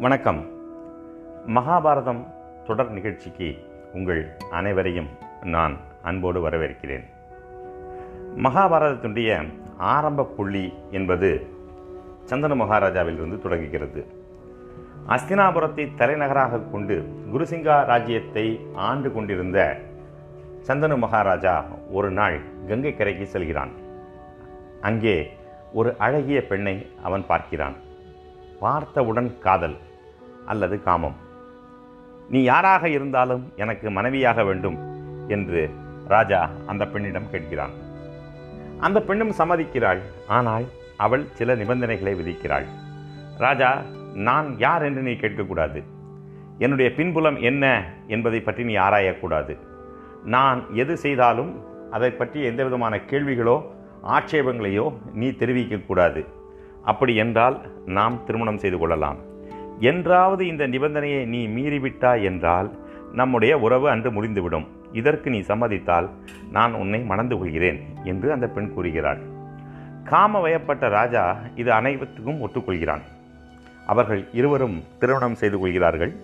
வணக்கம். 0.00 0.46
மகாபாரதம் 1.46 2.26
தொடர் 2.66 2.90
நிகழ்ச்சிக்கு 2.90 3.54
உங்கள் 3.92 4.36
அனைவரையும் 4.50 5.08
நான் 5.42 5.76
அன்போடு 6.02 6.48
வரவேற்கிறேன். 6.48 7.04
மகாபாரதத்தினுடைய 8.36 9.46
ஆரம்ப 9.78 10.24
புள்ளி 10.24 10.72
என்பது 10.90 11.46
சந்தன 12.22 12.54
மகாராஜாவிலிருந்து 12.64 13.38
தொடங்குகிறது. 13.38 14.06
அஸ்தினாபுரத்தை 15.08 15.94
தலைநகராக 15.94 16.58
கொண்டு 16.58 17.08
குருசிங்கா 17.32 17.84
ராஜ்யத்தை 17.84 18.60
ஆண்டு 18.74 19.12
கொண்டிருந்த 19.12 19.78
சந்தனு 20.66 20.98
மகாராஜா 20.98 21.64
ஒரு 21.90 22.10
நாள் 22.10 22.40
கங்கை 22.68 22.94
கரைக்கு 22.96 23.26
செல்கிறான். 23.26 23.70
அங்கே 24.80 25.30
ஒரு 25.72 25.94
அழகிய 25.98 26.46
பெண்ணை 26.46 26.86
அவன் 27.02 27.26
பார்க்கிறான். 27.26 27.74
பார்த்தவுடன் 28.60 29.38
காதல். 29.38 29.76
அல்லது 30.52 30.76
காமம். 30.86 31.16
நீ 32.32 32.40
யாராக 32.50 32.88
இருந்தாலும் 32.96 33.44
எனக்கு 33.62 33.86
மனைவியாக 33.96 34.44
வேண்டும் 34.48 34.78
என்று 35.36 35.62
ராஜா 36.14 36.40
அந்த 36.70 36.82
பெண்ணிடம் 36.92 37.30
கேட்கிறான். 37.32 37.74
அந்த 38.86 38.98
பெண்ணும் 39.08 39.36
சம்மதிக்கிறாள். 39.40 40.00
ஆனால் 40.36 40.66
அவள் 41.04 41.24
சில 41.38 41.54
நிபந்தனைகளை 41.60 42.12
விதிக்கிறாள். 42.20 42.66
ராஜா 43.44 43.70
நான் 44.28 44.48
யார் 44.64 44.84
என்று 44.88 45.02
நீ 45.08 45.14
கேட்கக்கூடாது. 45.22 45.80
என்னுடைய 46.64 46.88
பின்புலம் 46.98 47.38
என்ன 47.50 47.64
என்பதை 48.14 48.40
பற்றி 48.42 48.62
நீ 48.68 48.74
ஆராயக்கூடாது. 48.86 49.54
நான் 50.34 50.60
எது 50.82 50.94
செய்தாலும் 51.04 51.52
அதை 51.96 52.10
பற்றி 52.12 52.38
எந்த 52.50 52.60
விதமான 52.68 52.94
கேள்விகளோ 53.10 53.56
ஆட்சேபங்களையோ 54.16 54.86
நீ 55.20 55.28
தெரிவிக்கக்கூடாது. 55.40 56.22
அப்படி 56.90 57.12
என்றால் 57.24 57.56
நாம் 57.98 58.16
திருமணம் 58.26 58.60
செய்து 58.62 58.78
கொள்ளலாம். 58.78 59.18
என்றாவது 59.80 60.46
இந்த 60.46 60.66
நிபந்தனையை 60.66 61.26
நீ 61.26 61.48
மீறிவிட்டாய் 61.48 62.22
என்றால் 62.22 62.70
நம்முடைய 63.12 63.58
உறவு 63.58 63.90
அன்று 63.90 64.12
முடிந்துவிடும். 64.12 64.66
இதற்கு 64.92 65.30
நீ 65.30 65.40
சம்மதித்தால் 65.40 66.10
நான் 66.50 66.74
உன்னை 66.74 67.00
மணந்து 67.00 67.38
கொள்கிறேன் 67.38 67.80
என்று 68.04 68.32
அந்த 68.32 68.46
பெண் 68.46 68.72
கூறுகிறாள். 68.72 69.18
காம 70.04 70.40
வயப்பட்ட 70.40 70.88
ராஜா 70.88 71.36
இது 71.54 71.72
அனைவருக்கும் 71.72 72.46
ஒத்துக்கொள்கிறான். 72.46 73.00
அவர்கள் 73.86 74.28
இருவரும் 74.32 74.82
திருமணம் 74.98 75.34
செய்து 75.34 75.58
கொள்கிறார்கள். 75.58 76.16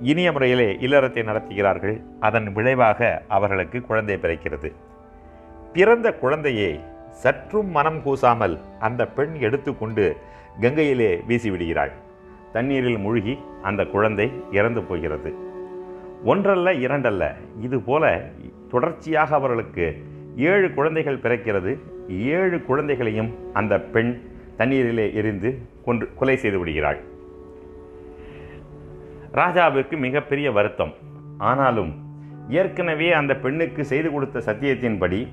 இனிய 0.00 0.32
முறையிலே 0.32 0.76
இல்லறத்தை 0.80 1.22
நடத்துகிறார்கள். 1.22 2.00
அதன் 2.20 2.52
விளைவாக 2.52 3.22
அவர்களுக்கு 3.28 3.80
குழந்தை 3.80 4.16
பிறக்கிறது. 4.16 4.72
பிறந்த 5.72 6.12
குழந்தையை 6.12 6.80
சற்றும் 7.10 7.70
மனம் 7.70 8.02
கூசாமல் 8.02 8.58
அந்த 8.78 9.06
பெண் 9.06 9.34
எடுத்துக்கொண்டு 9.34 10.16
கங்கையிலே 10.60 11.22
வீசிவிடுகிறாள். 11.28 11.90
தண்ணீரில் 12.52 12.98
மூழ்கி 12.98 13.38
அந்த 13.62 13.84
குழந்தை 13.84 14.32
இறந்து 14.50 14.82
போகிறது. 14.82 15.34
ஒன்றல்ல 16.24 16.72
இரண்டல்ல 16.72 17.34
இது 17.60 17.80
போல 17.80 18.30
தொடர்ச்சியாக 18.70 19.34
அவர்களுக்கு 19.34 20.04
ஏழு 20.36 20.74
குழந்தைகள் 20.74 21.18
பிறக்கிறது. 21.18 21.78
ஏழு 22.08 22.62
குழந்தைகளையும் 22.62 23.34
அந்த 23.52 23.80
பெண் 23.80 24.22
தண்ணீரிலே 24.58 25.14
எரிந்து 25.14 25.58
கொன்று 25.84 26.14
கொலை 26.14 26.36
செய்து 26.36 26.58
விடுகிறாள். 26.58 27.00
ராஜாவுக்கு 29.32 29.98
மிகப்பெரிய 29.98 30.52
வருத்தம். 30.52 30.94
ஆனாலும் 31.38 31.94
ஏற்கனவே 32.48 33.12
அந்த 33.12 33.34
பெண்ணுக்கு 33.34 33.84
செய்து 33.84 34.10
கொடுத்த 34.10 34.38
சத்தியத்தின்படி 34.38 35.26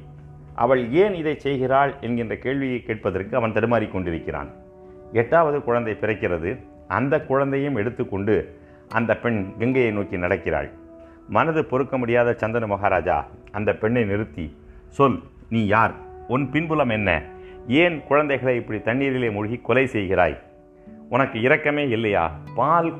அவள் 0.55 0.91
ஏன் 0.91 1.13
இதை 1.13 1.35
செய்கிறாள் 1.35 1.93
என்கின்ற 2.01 2.35
கேள்வியை 2.37 2.81
கேட்பதற்கு 2.81 3.37
அவன் 3.37 3.53
தடுமாறிக் 3.53 3.91
கொண்டிருக்கிறான். 3.91 4.49
எட்டாவது 5.13 5.61
குழந்தை 5.61 5.93
பிறக்கிறது. 5.93 6.71
அந்த 6.87 7.21
குழந்தையும் 7.21 7.75
எடுத்துக்கொண்டு 7.75 8.59
அந்த 8.89 9.17
பெண் 9.17 9.53
கங்கையை 9.59 9.91
நோக்கி 9.91 10.17
நடக்கிறாள். 10.17 10.69
மனது 11.29 11.65
பொறுக்க 11.65 11.97
முடியாத 11.97 12.33
சந்தன 12.33 12.67
மகாராஜா 12.67 13.27
அந்த 13.51 13.73
பெண்ணை 13.73 14.05
நிறுத்தி 14.05 14.57
சொல் 14.87 15.19
நீ 15.49 15.65
யார்? 15.65 15.93
உன் 16.27 16.49
பின்புலம் 16.49 16.89
என்ன? 16.89 17.21
ஏன் 17.67 18.03
குழந்தைகளை 18.03 18.55
இப்படி 18.55 18.79
தண்ணீரிலே 18.79 19.31
மூழ்கி 19.31 19.57
கொலை 19.57 19.85
செய்கிறாய்? 19.85 20.37
உனக்கு 21.09 21.41
இரக்கமே 21.41 21.87
இல்லையா? 21.87 22.39
பால் 22.55 22.93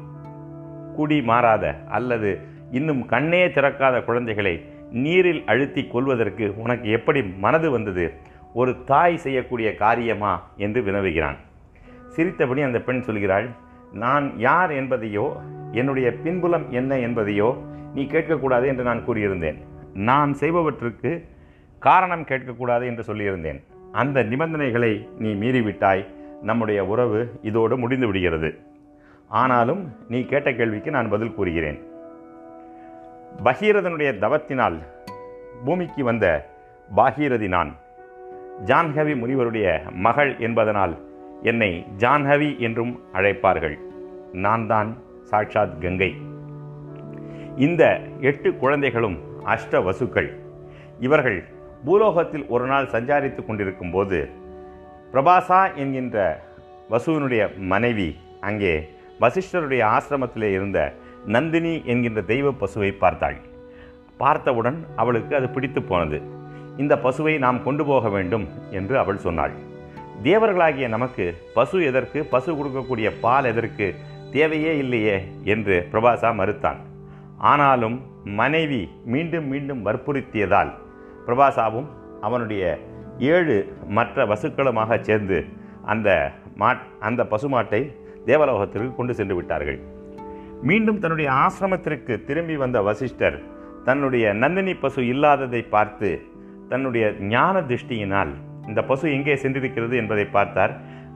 குடி 0.96 1.22
மாறாத 1.22 1.76
அல்லது 1.88 2.40
இன்னும் 2.72 3.06
கண்ணே 3.06 3.48
திறக்காத 3.48 4.04
குழந்தைகளை 4.04 4.66
நீரில் 4.92 5.44
அழுத்தி 5.46 5.88
கொள்வதற்கு 5.88 6.54
உனக்கு 6.58 6.90
எப்படி 6.90 7.24
மனது 7.24 7.72
வந்தது? 7.72 8.14
ஒரு 8.54 8.84
தாய் 8.86 9.18
செய்யக்கூடிய 9.18 9.76
காரியமா? 9.76 10.50
என்று 10.58 10.82
வினவுகிறான். 10.82 11.38
சிரித்தபடி 12.08 12.62
அந்த 12.62 12.80
பெண் 12.80 13.04
சொல்கிறாள் 13.06 13.50
நான் 13.94 14.34
யார் 14.38 14.72
என்பதையோ 14.72 15.36
என்னுடைய 15.72 16.14
பின்புலம் 16.14 16.70
என்ன 16.70 16.96
என்பதையோ 16.96 17.58
நீ 17.94 18.04
கேட்கக்கூடாது 18.04 18.68
என்று 18.68 18.84
நான் 18.84 19.06
கூறியிருந்தேன். 19.08 19.58
நான் 19.94 20.34
செய்பவற்றுக்கு 20.34 21.26
காரணம் 21.80 22.22
கேட்கக்கூடாது 22.22 22.86
என்று 22.86 23.04
சொல்லியிருந்தேன். 23.08 23.64
அந்த 23.92 24.24
நிபந்தனைகளை 24.24 25.08
நீ 25.18 25.34
மீறிவிட்டாய். 25.34 26.06
நம்முடைய 26.42 26.86
உறவு 26.86 27.40
இதோடு 27.42 27.78
முடிந்து 27.78 28.06
விடுகிறது. 28.06 28.60
ஆனாலும் 29.28 29.94
நீ 30.10 30.26
கேட்ட 30.26 30.52
கேள்விக்கு 30.52 30.92
நான் 30.92 31.10
பதில் 31.10 31.36
கூறுகிறேன். 31.36 31.80
பகீரதனுடைய 33.44 34.10
தவத்தினால் 34.20 34.78
பூமிக்கு 35.66 36.04
வந்த 36.04 36.50
பாகீரதி 36.96 37.48
நான். 37.48 37.76
ஜான்ஹவி 38.66 39.16
முனிவருடைய 39.16 39.92
மகள் 39.92 40.38
என்பதனால் 40.38 40.98
என்னை 41.52 41.72
ஜான்ஹவி 42.02 42.50
என்றும் 42.68 42.94
அழைப்பார்கள். 43.18 43.76
நான் 44.46 44.66
தான் 44.72 44.90
சாட்சாத் 45.32 45.76
கங்கை. 45.84 46.12
இந்த 47.66 47.84
எட்டு 48.30 48.50
குழந்தைகளும் 48.62 49.18
அஷ்ட 49.54 49.82
வசுக்கள் 49.88 50.30
இவர்கள் 51.06 51.40
பூலோகத்தில் 51.86 52.46
ஒரு 52.56 52.66
நாள் 52.72 52.92
சஞ்சாரித்து 52.94 53.42
கொண்டிருக்கும் 53.46 53.94
போது 53.96 54.20
பிரபாசா 55.14 55.62
என்கின்ற 55.84 56.18
வசுவினுடைய 56.94 57.44
மனைவி 57.72 58.10
அங்கே 58.50 58.74
வசிஷ்டருடைய 59.24 59.82
ஆசிரமத்தில் 59.96 60.48
இருந்த 60.58 60.80
நந்தினி 61.36 61.74
என்கின்ற 61.92 62.22
தெய்வ 62.32 62.48
பசுவை 62.62 62.92
பார்த்தாள். 63.04 63.38
பார்த்தவுடன் 64.22 64.80
அவளுக்கு 65.02 65.34
அது 65.40 65.48
பிடித்து 65.50 65.82
போனது. 65.84 66.18
இந்த 66.82 66.94
பசுவை 67.06 67.36
நாம் 67.46 67.64
கொண்டு 67.68 67.86
போக 67.92 68.10
வேண்டும் 68.16 68.46
என்று 68.80 68.96
அவள் 69.04 69.24
சொன்னாள். 69.26 69.54
தேவர்களாகிய 70.22 70.88
நமக்கு 70.88 71.34
பசு 71.54 71.84
எதற்கு 71.84 72.24
பசு 72.24 72.54
கொடுக்கக்கூடிய 72.54 73.12
பால் 73.22 73.46
எதற்கு 73.46 73.96
தேவையே 74.32 74.78
இல்லையே 74.78 75.30
என்று 75.44 75.88
பிரபாசா 75.92 76.30
மறுத்தான். 76.36 76.78
ஆனாலும் 77.38 78.02
மனைவி 78.24 78.90
மீண்டும் 79.06 79.48
மீண்டும் 79.48 79.86
வற்புறுத்தியதால் 79.86 80.72
பிரபாசாவும் 81.28 81.86
அவனுடைய 82.22 82.80
ஏழு 83.20 83.76
மற்ற 83.88 84.26
வசுக்களுமாக 84.26 85.02
சேர்ந்து 85.02 85.46
அந்த 85.86 86.32
மாட் 86.58 86.84
அந்த 87.00 87.24
பசுமாட்டை 87.24 87.94
தேவலோகத்திற்கு 88.26 88.96
கொண்டு 88.96 89.14
சென்று 89.14 89.36
விட்டார்கள். 89.36 89.80
மீண்டும் 90.62 91.00
தன்னுடைய 91.00 91.32
ஆசிரமத்திற்கு 91.32 92.24
திரும்பி 92.24 92.56
வந்த 92.56 92.82
வசிஷ்டர் 92.82 93.42
தன்னுடைய 93.84 94.34
நந்தினி 94.34 94.74
பசு 94.74 95.08
இல்லாததை 95.08 95.62
பார்த்து 95.62 96.22
தன்னுடைய 96.70 97.12
ஞான 97.20 97.62
திருஷ்டியினால் 97.62 98.34
இந்த 98.70 98.82
பசு 98.90 99.06
எங்கே 99.18 99.36
சென்றிருக்கிறது 99.44 99.96
என்பதை 100.02 100.26
பார்த்தார். 100.36 100.74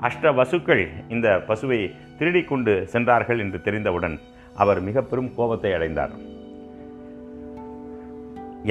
அஷ்ட 0.07 0.31
வசுக்கள் 0.39 0.83
இந்த 1.13 1.27
பசுவை 1.49 1.79
திருடி 2.19 2.41
கொண்டு 2.51 2.73
சென்றார்கள் 2.93 3.39
என்று 3.43 3.59
தெரிந்தவுடன் 3.67 4.15
அவர் 4.63 4.79
மிக 4.87 5.01
பெரும் 5.09 5.31
கோபத்தை 5.37 5.71
அடைந்தார். 5.77 6.13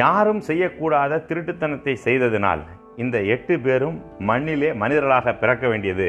யாரும் 0.03 0.43
செய்யக்கூடாத 0.49 1.23
திருட்டுத்தனத்தை 1.29 1.95
செய்ததினால் 2.07 2.63
இந்த 3.03 3.17
எட்டு 3.35 3.55
பேரும் 3.65 3.97
மண்ணிலே 4.31 4.71
மனிதர்களாக 4.83 5.35
பிறக்க 5.43 5.65
வேண்டியது 5.73 6.07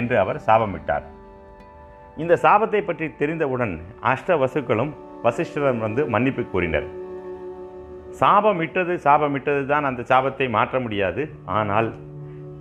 என்று 0.00 0.14
அவர் 0.22 0.38
சாபமிட்டார். 0.46 1.06
இந்த 2.22 2.34
சாபத்தை 2.44 2.80
பற்றி 2.84 3.06
தெரிந்தவுடன் 3.20 3.74
அஷ்ட 4.12 4.36
வசுக்களும் 4.42 4.92
வசிஷ்டரம் 5.26 5.82
வந்து 5.86 6.02
மன்னிப்பு 6.14 6.42
கூறினர். 6.52 6.88
சாபமிட்டது 8.20 8.94
சாபமிட்டது 9.06 9.62
தான் 9.72 9.88
அந்த 9.90 10.02
சாபத்தை 10.10 10.46
மாற்ற 10.56 10.76
முடியாது. 10.84 11.22
ஆனால் 11.58 11.88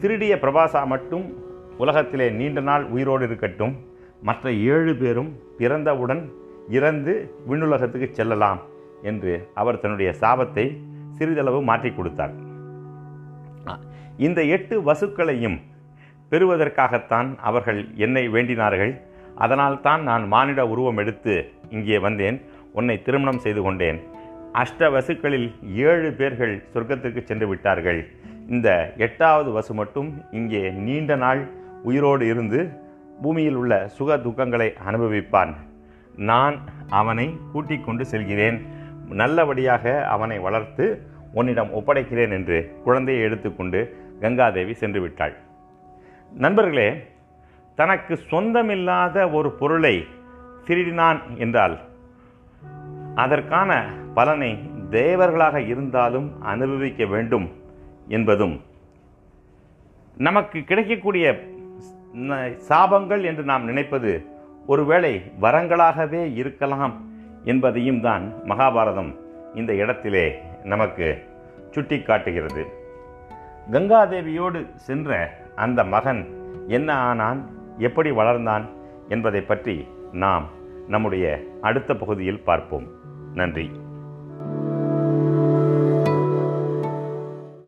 திருடிய 0.06 0.34
பிரபாசா 0.42 0.81
மட்டும் 0.92 1.24
உலகத்திலே 1.84 2.25
நீண்ட 2.40 2.60
நாள் 2.68 2.84
உயிரோடு 2.96 3.24
இருக்கட்டும். 3.28 3.72
மற்ற 4.28 4.52
ஏழு 4.74 4.92
பேரும் 5.00 5.30
பிறந்தவுடன் 5.60 6.22
இறந்து 6.78 7.13
விண்ணுலகத்துக்கு 7.48 8.07
செல்லலாம் 8.18 8.60
என்று 9.10 9.34
அவர் 9.62 9.80
தன்னுடைய 9.84 10.10
சாபத்தை 10.22 10.66
சிறிதளவு 11.18 11.60
மாற்றி 11.69 11.92
கொடுத்தார். 11.94 12.34
இந்த 14.28 14.44
எட்டு 14.56 14.75
வசுக்களையும் 14.90 15.57
பெறுவதற்காகத்தான் 16.34 17.31
அவர்கள் 17.50 17.81
என்னை 18.08 18.24
வேண்டினார்கள். 18.36 18.94
அதனால் 19.46 19.81
தான் 19.88 20.04
நான் 20.10 20.28
மானிட 20.36 20.68
உருவம் 20.74 21.01
எடுத்து 21.04 21.36
இங்கே 21.78 22.00
வந்தேன். 22.08 22.38
உன்னை 22.80 22.98
திருமணம் 23.08 23.44
செய்து 23.48 23.63
கொண்டேன். 23.68 24.01
அஷ்ட 24.63 24.92
வசுக்களில் 24.98 25.50
ஏழு 25.90 26.12
பேர்கள் 26.22 26.56
சொர்க்கத்திற்கு 26.75 27.24
சென்று 27.31 27.48
விட்டார்கள். 27.54 28.04
இந்த 28.50 28.94
எட்டாவது 28.97 29.51
வசு 29.51 29.74
மட்டும் 29.74 30.21
இங்கே 30.31 30.71
நீண்ட 30.71 31.15
நாள் 31.15 31.42
உயிரோடு 31.83 32.27
இருந்து 32.27 32.59
பூமியில் 33.21 33.56
உள்ள 33.56 33.88
சுக 33.88 34.18
துக்கங்களை 34.18 34.69
அனுபவிப்பான். 34.88 35.53
நான் 36.15 36.56
அவனை 36.89 37.38
கூட்டிக் 37.51 37.86
கொண்டு 37.86 38.06
செல்கிறேன். 38.06 38.57
நல்லபடியாக 39.21 40.06
அவனை 40.06 40.39
வளர்த்து 40.39 40.86
உன்னிடம் 41.33 41.69
ஒப்படைக்கிறேன் 41.69 42.31
என்று 42.31 42.57
குழந்தையை 42.83 43.24
எடுத்துக்கொண்டு 43.24 43.80
கங்காதேவி 44.21 44.71
சென்று 44.71 45.01
விட்டாள். 45.01 45.36
நண்பர்களே 46.31 46.89
தனக்கு 47.75 48.18
சொந்தமில்லாத 48.31 49.30
ஒரு 49.30 49.51
பொருளை 49.51 49.95
திருடினான் 50.68 51.19
என்றால் 51.38 51.77
அதற்கான 53.15 53.71
பலனை 54.13 54.51
தேவர்களாக 54.89 55.57
இருந்தாலும் 55.62 56.41
அனுபவிக்க 56.41 57.06
வேண்டும். 57.06 57.63
என்பதும் 58.07 58.62
நமக்கு 60.18 60.63
கிடைக்கக்கூடிய 60.63 61.40
சாபங்கள் 62.69 63.24
என்று 63.25 63.44
நாம் 63.44 63.66
நினைப்பது 63.66 64.25
ஒருவேளை 64.68 65.22
வரங்களாகவே 65.42 66.36
இருக்கலாம் 66.36 67.10
என்பதையும் 67.44 68.02
தான் 68.02 68.34
மகாபாரதம் 68.44 69.16
இந்த 69.54 69.74
இடத்திலே 69.75 70.40
நமக்கு 70.63 71.24
சுட்டி 71.72 72.02
காட்டுகிறது 72.02 72.66
கங்காதேவியோடு 73.72 74.75
சென்ற 74.75 75.38
அந்த 75.56 75.84
மகன் 75.84 76.28
என்ன 76.68 76.94
ஆனான் 76.94 77.50
எப்படி 77.78 78.12
வளர்ந்தான் 78.12 78.66
என்பதை 79.08 79.42
பற்றி 79.42 79.88
நாம் 80.12 80.50
நம்முடைய 80.88 81.40
அடுத்த 81.62 81.94
பகுதியில் 81.96 82.44
பார்ப்போம். 82.44 82.88
நன்றி. 83.34 83.72